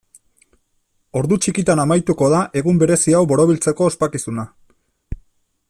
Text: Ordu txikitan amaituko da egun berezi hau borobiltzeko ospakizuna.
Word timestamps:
Ordu 1.19 1.37
txikitan 1.45 1.81
amaituko 1.83 2.29
da 2.35 2.39
egun 2.63 2.81
berezi 2.85 3.15
hau 3.17 3.21
borobiltzeko 3.33 3.91
ospakizuna. 3.93 4.47